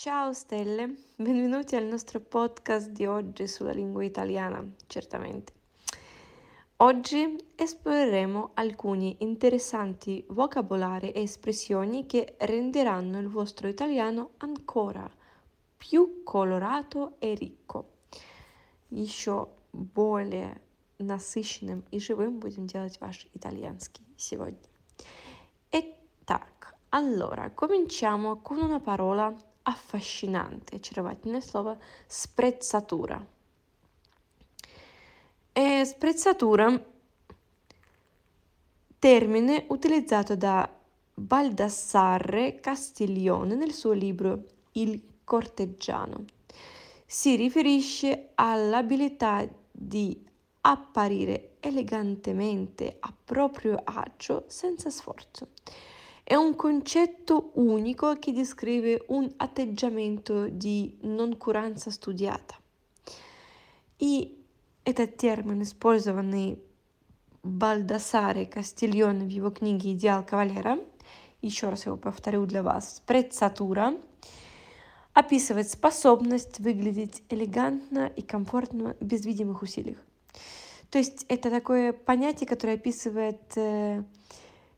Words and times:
Ciao 0.00 0.32
stelle, 0.32 0.94
benvenuti 1.16 1.74
al 1.74 1.82
nostro 1.82 2.20
podcast 2.20 2.90
di 2.90 3.04
oggi 3.04 3.48
sulla 3.48 3.72
lingua 3.72 4.04
italiana, 4.04 4.64
certamente. 4.86 5.52
Oggi 6.76 7.36
esploreremo 7.56 8.52
alcuni 8.54 9.16
interessanti 9.18 10.24
vocabolari 10.28 11.10
e 11.10 11.22
espressioni 11.22 12.06
che 12.06 12.36
renderanno 12.38 13.18
il 13.18 13.26
vostro 13.26 13.66
italiano 13.66 14.34
ancora 14.36 15.10
più 15.76 16.22
colorato 16.22 17.16
и 17.18 17.34
рicco. 17.34 17.86
Еще 18.90 19.48
более 19.72 20.60
насыщенным 20.98 21.84
и 21.90 21.98
живым 21.98 22.38
будем 22.38 22.68
делать 22.68 23.00
ваш 23.00 23.26
итальянский 23.34 24.06
сегодня. 24.16 24.68
Итак, 25.72 26.76
allora, 26.90 27.50
cominciamo 27.50 28.36
con 28.40 28.58
una 28.58 28.78
parola 28.78 29.34
affascinante, 29.62 30.76
очаровательное 30.76 31.40
слово 31.40 31.78
sprezzatura. 32.06 33.24
E 35.52 35.84
sprezzatura, 35.84 36.80
termine 38.98 39.64
utilizzato 39.68 40.36
da 40.36 40.68
Baldassarre 41.14 42.60
Castiglione 42.60 43.56
nel 43.56 43.72
suo 43.72 43.92
libro 43.92 44.44
Il 44.72 45.02
corteggiano. 45.24 46.24
Si 47.04 47.34
riferisce 47.36 48.30
all'abilità 48.34 49.46
di 49.70 50.24
apparire 50.60 51.56
elegantemente 51.60 52.96
a 53.00 53.12
proprio 53.24 53.80
agio 53.82 54.44
senza 54.48 54.90
sforzo. 54.90 55.48
È 56.25 56.35
un 56.35 56.55
concetto 56.55 57.51
unico 57.55 58.17
che 58.17 58.31
descrive 58.31 59.03
un 59.09 59.29
atteggiamento 59.35 60.47
di 60.47 60.97
noncuранца 61.01 61.91
studiata. 61.91 62.57
И 63.99 64.37
этот 64.85 65.17
термин, 65.17 65.61
использованный 65.63 66.59
Бальдасаре 67.43 68.45
Кастильон 68.45 69.27
в 69.27 69.27
его 69.27 69.51
книге 69.51 69.91
«Идеал 69.91 70.25
кавалера», 70.25 70.79
еще 71.41 71.67
раз 71.67 71.85
его 71.85 71.97
повторю 71.97 72.45
для 72.45 72.63
вас, 72.63 72.97
«Спрецатура», 72.97 73.93
описывает 75.13 75.69
способность 75.69 76.59
выглядеть 76.59 77.21
элегантно 77.27 78.07
и 78.15 78.21
комфортно 78.21 78.95
без 79.01 79.25
видимых 79.25 79.61
усилий. 79.61 79.97
То 80.89 80.99
есть 80.99 81.25
это 81.27 81.49
такое 81.49 81.91
понятие, 81.91 82.47
которое 82.47 82.75
описывает 82.75 83.41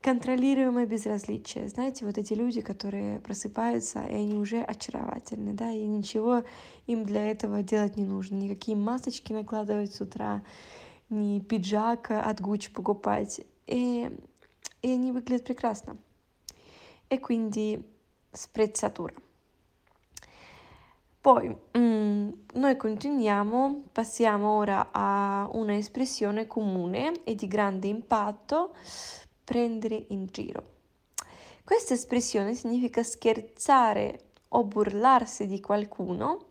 контролируемое 0.00 0.86
безразличие. 0.86 1.68
Знаете, 1.68 2.04
вот 2.04 2.18
эти 2.18 2.34
люди, 2.34 2.60
которые 2.60 3.20
просыпаются, 3.20 4.00
и 4.04 4.14
они 4.14 4.34
уже 4.34 4.62
очаровательны, 4.62 5.52
да, 5.52 5.70
и 5.70 5.86
ничего 5.86 6.44
им 6.86 7.04
для 7.04 7.30
этого 7.30 7.62
делать 7.62 7.96
не 7.96 8.04
нужно. 8.04 8.36
Никакие 8.36 8.76
масочки 8.76 9.32
накладывать 9.32 9.94
с 9.94 10.00
утра, 10.00 10.42
ни 11.10 11.40
пиджак 11.40 12.10
от 12.10 12.40
Gucci 12.40 12.72
покупать. 12.72 13.40
И, 13.66 14.10
и 14.82 14.90
они 14.90 15.12
выглядят 15.12 15.44
прекрасно. 15.44 15.96
E 17.10 17.18
quindi 17.18 17.82
sprezzatura. 18.32 19.14
Poi 21.20 21.56
noi 21.72 22.76
continuiamo, 22.76 23.82
passiamo 23.92 24.50
ora 24.50 24.88
a 24.92 25.48
una 25.52 25.76
espressione 25.76 26.46
comune 26.46 27.24
e 27.24 27.34
di 27.34 27.48
grande 27.48 27.88
impatto 27.88 28.74
prendere 29.47 30.05
in 30.09 30.27
giro. 30.31 30.71
Questa 31.63 31.93
espressione 31.93 32.55
significa 32.55 33.03
scherzare 33.03 34.31
o 34.49 34.63
burlarsi 34.63 35.47
di 35.47 35.59
qualcuno, 35.59 36.47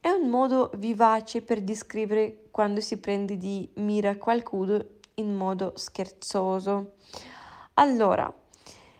è 0.00 0.10
un 0.10 0.28
modo 0.28 0.70
vivace 0.76 1.42
per 1.42 1.62
descrivere 1.62 2.48
quando 2.50 2.80
si 2.80 2.98
prende 2.98 3.36
di 3.36 3.70
mira 3.76 4.16
qualcuno 4.16 4.84
in 5.14 5.34
modo 5.34 5.72
scherzoso. 5.76 6.96
Allora, 7.74 8.32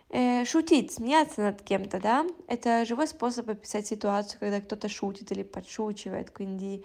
э, 0.09 0.44
шутить, 0.44 0.92
смеяться 0.92 1.42
над 1.42 1.62
кем-то, 1.62 2.00
да, 2.00 2.26
это 2.47 2.84
живой 2.84 3.06
способ 3.06 3.50
описать 3.50 3.87
ситуацию, 3.87 4.41
когда 4.41 4.60
кто-то 4.60 4.88
шутит 4.88 5.32
или 5.32 5.42
подшучивает, 5.42 6.31
quindi 6.31 6.84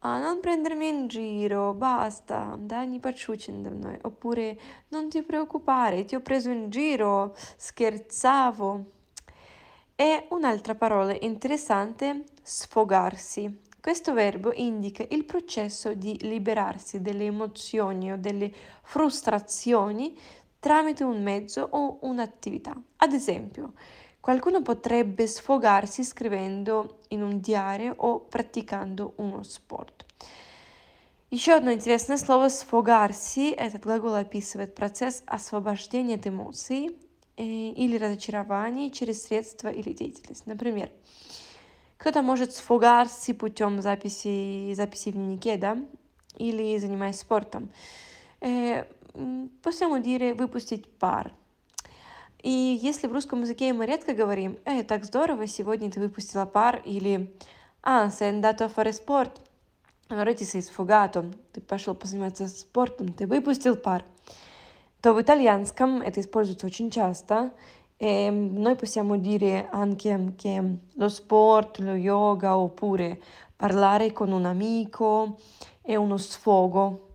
ah, 0.00 0.18
non 0.18 0.40
prendermi 0.40 0.88
in 0.88 1.06
giro, 1.08 1.74
basta, 1.74 2.56
dai 2.58 2.98
paciucci 2.98 3.60
da 3.60 3.70
noi. 3.70 3.98
Oppure 4.02 4.58
non 4.88 5.08
ti 5.08 5.22
preoccupare, 5.22 6.04
ti 6.04 6.14
ho 6.14 6.20
preso 6.20 6.50
in 6.50 6.70
giro, 6.70 7.34
scherzavo. 7.56 8.84
E 9.94 10.26
un'altra 10.30 10.74
parola 10.74 11.16
interessante, 11.20 12.24
sfogarsi. 12.42 13.62
Questo 13.80 14.12
verbo 14.12 14.52
indica 14.52 15.04
il 15.08 15.24
processo 15.24 15.94
di 15.94 16.16
liberarsi 16.20 17.00
delle 17.00 17.24
emozioni 17.24 18.12
o 18.12 18.18
delle 18.18 18.52
frustrazioni 18.82 20.16
tramite 20.58 21.04
un 21.04 21.22
mezzo 21.22 21.66
o 21.70 21.98
un'attività. 22.02 22.76
Ad 22.96 23.12
esempio, 23.12 23.72
Qualcuno 24.20 24.62
potrebbe 24.62 25.26
sfogarsi 25.26 26.04
scrivendo 26.04 26.98
in 27.08 27.22
un 27.22 27.40
diario 27.40 27.94
о 27.96 28.20
практикando 28.20 29.14
uno 29.16 29.42
спорт. 29.42 30.04
Еще 31.30 31.52
одно 31.52 31.72
интересное 31.72 32.16
слово 32.16 32.48
«сфогарси»— 32.48 33.50
этот 33.56 33.82
глагол 33.82 34.14
описывает 34.14 34.74
процесс 34.74 35.22
освобождения 35.26 36.16
от 36.16 36.26
эмоций 36.26 36.96
э, 37.36 37.42
или 37.44 37.96
разочарований 37.96 38.90
через 38.90 39.24
средства 39.24 39.68
или 39.68 39.92
деятельность. 39.92 40.46
Например, 40.46 40.90
кто-то 41.96 42.22
может 42.22 42.54
сфогарси 42.54 43.34
путем 43.34 43.82
записи, 43.82 44.72
записи 44.74 45.10
в 45.10 45.12
дневнике, 45.12 45.56
да, 45.58 45.78
или 46.36 46.76
занимаясь 46.78 47.20
спортом. 47.20 47.70
Э, 48.40 48.84
possiamo 49.62 49.98
dire 49.98 50.34
выпустить 50.34 50.86
пар— 50.98 51.32
и 52.42 52.78
если 52.82 53.06
в 53.06 53.12
русском 53.12 53.42
языке 53.42 53.72
мы 53.72 53.86
редко 53.86 54.14
говорим 54.14 54.58
«Эй, 54.64 54.82
так 54.82 55.04
здорово, 55.04 55.46
сегодня 55.46 55.90
ты 55.90 56.00
выпустила 56.00 56.46
пар» 56.46 56.80
или 56.84 57.34
«А, 57.82 58.10
sei 58.10 58.30
andato 58.30 58.64
a 58.64 58.68
fare 58.68 58.92
sport», 58.92 59.40
ti 60.08 60.44
sei 60.44 60.62
sfogato, 60.62 61.34
ты 61.52 61.60
пошел 61.60 61.94
позаниматься 61.94 62.48
спортом, 62.48 63.12
ты 63.12 63.26
выпустил 63.26 63.76
пар, 63.76 64.04
то 65.02 65.12
в 65.12 65.20
итальянском 65.20 66.00
это 66.00 66.20
используется 66.20 66.66
очень 66.66 66.90
часто, 66.90 67.52
e 67.98 68.30
noi 68.30 68.76
possiamo 68.76 69.16
dire 69.16 69.68
anche 69.70 70.34
che 70.36 70.62
lo 70.94 71.08
sport, 71.08 71.80
lo 71.80 71.94
yoga 71.94 72.56
oppure 72.56 73.20
parlare 73.56 74.12
con 74.12 74.30
un 74.30 74.46
amico 74.46 75.38
è 75.82 75.96
uno 75.96 76.16
sfogo 76.16 77.07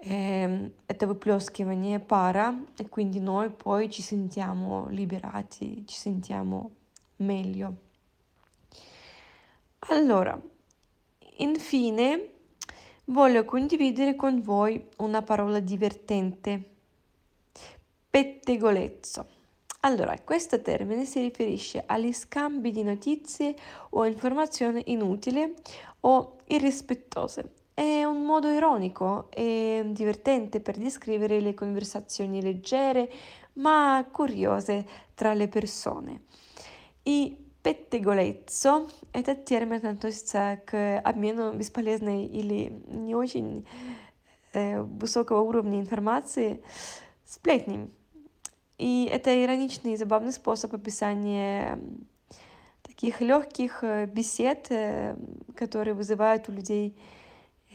это 0.00 1.06
выплескивание 1.06 1.98
пара 1.98 2.54
e 2.78 2.88
quindi 2.88 3.18
noi 3.18 3.50
poi 3.50 3.90
ci 3.90 4.02
sentiamo 4.02 4.88
liberati, 4.88 5.84
ci 5.86 5.96
sentiamo 5.96 6.70
meglio. 7.16 7.76
Allora, 9.88 10.40
infine 11.38 12.30
voglio 13.06 13.44
condividere 13.44 14.14
con 14.14 14.42
voi 14.42 14.86
una 14.98 15.22
parola 15.22 15.60
divertente, 15.60 16.62
pettegolezzo. 18.10 19.26
Allora, 19.80 20.18
questo 20.20 20.60
termine 20.60 21.04
si 21.04 21.20
riferisce 21.20 21.82
agli 21.86 22.12
scambi 22.12 22.70
di 22.70 22.82
notizie 22.82 23.54
o 23.90 24.04
informazioni 24.04 24.82
inutili 24.86 25.54
o 26.00 26.38
irrispettose 26.46 27.59
è 27.73 28.03
un 28.03 28.23
modo 28.23 28.49
ironico 28.49 29.29
e 29.31 29.83
divertente 29.87 30.59
per 30.59 30.77
descrivere 30.77 31.39
le 31.39 31.53
conversazioni 31.53 32.41
leggere 32.41 33.09
ma 33.53 34.05
curiose 34.11 34.85
tra 35.13 35.33
le 35.33 35.47
persone. 35.47 36.21
И 37.03 37.35
pettegolezzo– 37.61 38.87
этот 39.13 39.45
термин 39.45 39.85
относится 39.85 40.61
к 40.65 40.99
обмену 40.99 41.53
бесполезной 41.53 42.25
или 42.25 42.81
не 42.87 43.15
очень 43.15 43.65
э, 44.53 44.81
высокого 44.81 45.41
уровня 45.41 45.79
информации 45.79 46.63
сплетнями. 47.25 47.89
И 48.77 49.07
это 49.11 49.43
ироничный 49.43 49.93
и 49.93 49.97
забавный 49.97 50.31
способ 50.31 50.73
описания 50.73 51.79
таких 52.81 53.21
легких 53.21 53.83
э, 53.83 54.05
бесед, 54.05 54.67
э, 54.69 55.15
которые 55.55 55.93
вызывают 55.93 56.47
у 56.49 56.53
людей 56.53 56.97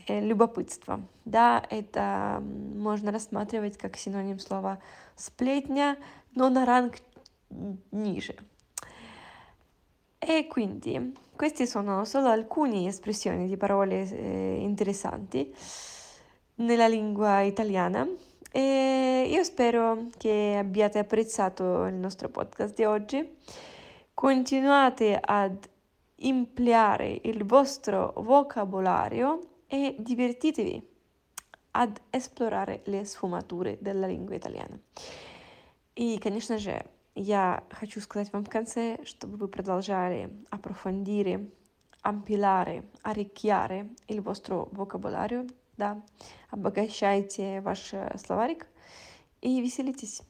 любопытство. 0.08 1.02
Да, 1.26 1.64
это 1.70 2.42
можно 2.42 3.12
рассматривать 3.12 3.78
как 3.78 3.98
синоним 3.98 4.40
слова 4.40 4.80
сплетня, 5.16 5.98
но 6.36 6.50
на 6.50 6.66
ранг 6.66 6.98
ниже. 7.92 8.36
E 10.20 10.48
quindi 10.48 11.14
queste 11.36 11.66
sono 11.66 12.06
solo 12.06 12.30
alcune 12.30 12.88
espressioni 12.88 13.48
di 13.48 13.58
parole 13.58 14.08
eh, 14.08 14.58
interessanti 14.62 15.54
nella 16.56 16.88
lingua 16.88 17.42
italiana 17.42 18.08
e 18.52 19.28
io 19.28 19.44
spero 19.44 20.10
che 20.18 20.58
abbiate 20.60 21.00
apprezzato 21.00 21.86
il 21.86 21.96
nostro 21.96 22.30
podcast 22.30 22.76
di 22.76 22.84
oggi. 22.84 23.38
continuate 24.22 25.20
ad 25.20 25.68
ampliare 26.22 27.22
il 27.24 27.44
vostro 27.44 28.14
vocabolario 28.18 29.55
e 29.67 29.97
divertitevi 29.99 30.95
ad 31.73 32.01
esplorare 32.11 32.83
le 32.85 33.05
sfumature 33.05 33.79
della 33.81 34.07
lingua 34.07 34.35
italiana. 34.35 34.79
И, 35.95 36.19
конечно 36.19 36.59
же, 36.59 36.85
я 37.15 37.65
хочу 37.71 38.01
сказать 38.01 38.31
вам 38.33 38.45
в 38.45 38.51
конце, 38.51 38.99
чтобы 39.05 39.39
вы 39.39 39.49
продолжали 39.49 40.31
approfondire, 40.51 41.51
ampliare, 42.03 42.91
arricchire 43.03 43.95
il 44.07 44.21
vostro 44.21 44.69
vocabolario, 44.73 45.51
да, 45.77 46.03
обогащайте 46.51 47.61
ваш 47.63 47.93
словарик 48.23 48.67
и 49.41 49.61
веселитесь. 49.61 50.23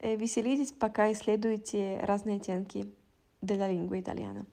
Веселитесь, 0.00 0.72
пока 0.72 1.12
исследуете 1.12 2.00
разные 2.02 2.36
оттенки 2.36 2.92
della 3.40 3.68
lingua 3.68 3.98
italiana. 3.98 4.44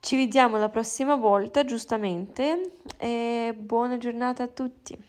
Ci 0.00 0.16
vediamo 0.16 0.56
la 0.58 0.68
prossima 0.70 1.14
volta, 1.16 1.64
giustamente, 1.64 2.78
e 2.96 3.54
buona 3.56 3.96
giornata 3.98 4.42
a 4.44 4.48
tutti. 4.48 5.07